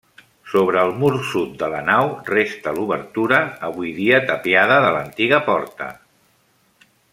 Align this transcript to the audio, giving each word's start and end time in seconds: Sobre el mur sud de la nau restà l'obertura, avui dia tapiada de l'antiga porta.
Sobre 0.51 0.77
el 0.83 0.93
mur 1.01 1.11
sud 1.31 1.51
de 1.59 1.67
la 1.73 1.81
nau 1.89 2.09
restà 2.29 2.73
l'obertura, 2.79 3.43
avui 3.69 3.93
dia 4.01 4.23
tapiada 4.33 4.81
de 4.87 4.91
l'antiga 4.97 5.43
porta. 5.53 5.93